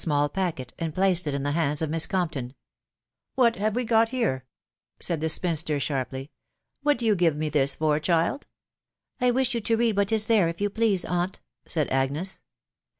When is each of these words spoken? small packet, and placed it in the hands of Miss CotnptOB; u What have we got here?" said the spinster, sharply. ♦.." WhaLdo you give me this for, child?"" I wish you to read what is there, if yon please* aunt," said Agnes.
small 0.03 0.27
packet, 0.29 0.73
and 0.79 0.95
placed 0.95 1.27
it 1.27 1.33
in 1.35 1.43
the 1.43 1.51
hands 1.51 1.79
of 1.79 1.87
Miss 1.87 2.07
CotnptOB; 2.07 2.47
u 2.49 2.55
What 3.35 3.57
have 3.57 3.75
we 3.75 3.83
got 3.83 4.09
here?" 4.09 4.45
said 4.99 5.21
the 5.21 5.29
spinster, 5.29 5.79
sharply. 5.79 6.31
♦.." 6.83 6.85
WhaLdo 6.91 7.03
you 7.03 7.15
give 7.15 7.35
me 7.35 7.49
this 7.49 7.75
for, 7.75 7.99
child?"" 7.99 8.47
I 9.21 9.29
wish 9.29 9.53
you 9.53 9.61
to 9.61 9.77
read 9.77 9.95
what 9.95 10.11
is 10.11 10.25
there, 10.25 10.47
if 10.47 10.59
yon 10.59 10.71
please* 10.71 11.05
aunt," 11.05 11.39
said 11.67 11.87
Agnes. 11.91 12.39